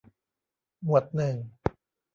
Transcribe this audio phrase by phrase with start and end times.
[0.83, 1.35] หมวดหนึ่ง